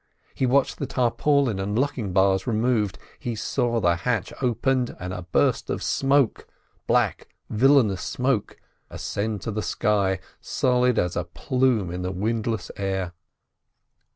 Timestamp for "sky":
9.61-10.19